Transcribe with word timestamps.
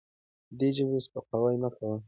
د 0.57 0.59
دې 0.59 0.69
ژبې 0.75 0.99
سپکاوی 1.05 1.55
مه 1.61 1.69
کوئ. 1.75 1.97